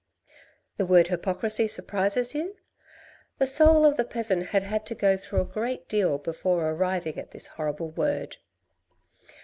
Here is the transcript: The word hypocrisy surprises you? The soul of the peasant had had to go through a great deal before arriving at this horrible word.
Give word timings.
The 0.77 0.85
word 0.87 1.09
hypocrisy 1.09 1.67
surprises 1.67 2.33
you? 2.33 2.55
The 3.37 3.45
soul 3.45 3.85
of 3.85 3.97
the 3.97 4.03
peasant 4.03 4.47
had 4.47 4.63
had 4.63 4.83
to 4.87 4.95
go 4.95 5.15
through 5.15 5.41
a 5.41 5.45
great 5.45 5.87
deal 5.87 6.17
before 6.17 6.67
arriving 6.71 7.19
at 7.19 7.29
this 7.29 7.45
horrible 7.45 7.91
word. 7.91 8.37